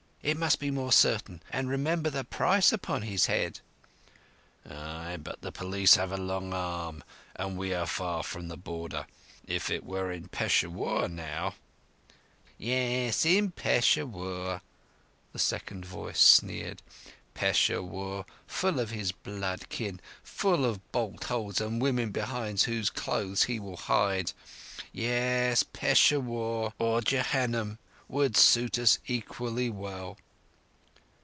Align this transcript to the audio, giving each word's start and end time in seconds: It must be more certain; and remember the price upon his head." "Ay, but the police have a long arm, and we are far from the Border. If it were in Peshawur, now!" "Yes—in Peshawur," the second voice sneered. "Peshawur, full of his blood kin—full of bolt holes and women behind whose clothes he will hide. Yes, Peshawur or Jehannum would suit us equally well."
It 0.23 0.37
must 0.37 0.59
be 0.59 0.69
more 0.69 0.91
certain; 0.91 1.41
and 1.49 1.67
remember 1.67 2.11
the 2.11 2.23
price 2.23 2.71
upon 2.71 3.01
his 3.01 3.25
head." 3.25 3.59
"Ay, 4.69 5.17
but 5.19 5.41
the 5.41 5.51
police 5.51 5.95
have 5.95 6.11
a 6.11 6.15
long 6.17 6.53
arm, 6.53 7.03
and 7.35 7.57
we 7.57 7.73
are 7.73 7.87
far 7.87 8.21
from 8.21 8.47
the 8.47 8.55
Border. 8.55 9.07
If 9.47 9.71
it 9.71 9.83
were 9.83 10.11
in 10.11 10.27
Peshawur, 10.27 11.07
now!" 11.09 11.55
"Yes—in 12.59 13.53
Peshawur," 13.53 14.61
the 15.33 15.39
second 15.39 15.85
voice 15.87 16.19
sneered. 16.19 16.83
"Peshawur, 17.33 18.25
full 18.45 18.79
of 18.79 18.91
his 18.91 19.11
blood 19.11 19.69
kin—full 19.69 20.63
of 20.65 20.91
bolt 20.91 21.23
holes 21.23 21.59
and 21.59 21.81
women 21.81 22.11
behind 22.11 22.61
whose 22.61 22.91
clothes 22.91 23.45
he 23.45 23.59
will 23.59 23.77
hide. 23.77 24.33
Yes, 24.93 25.63
Peshawur 25.63 26.73
or 26.77 27.01
Jehannum 27.01 27.79
would 28.07 28.35
suit 28.35 28.77
us 28.77 28.99
equally 29.07 29.69
well." 29.69 30.17